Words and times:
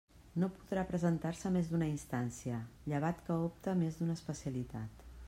No 0.43 0.47
podrà 0.59 0.83
presentar-se 0.91 1.51
més 1.57 1.69
d'una 1.73 1.89
instància, 1.91 2.63
llevat 2.93 3.21
que 3.29 3.39
opte 3.51 3.73
a 3.75 3.79
més 3.83 4.01
d'una 4.01 4.21
especialitat. 4.21 5.07